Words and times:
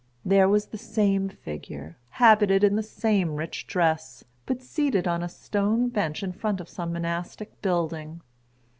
There 0.25 0.49
was 0.49 0.65
the 0.65 0.79
same 0.79 1.29
figure, 1.29 1.95
habited 2.09 2.63
in 2.63 2.75
the 2.75 2.81
same 2.81 3.35
rich 3.35 3.67
dress, 3.67 4.23
but 4.47 4.59
seated 4.63 5.07
on 5.07 5.21
a 5.21 5.29
stone 5.29 5.89
bench 5.89 6.23
in 6.23 6.31
front 6.31 6.59
of 6.59 6.67
some 6.67 6.91
monastic 6.91 7.61
building. 7.61 8.21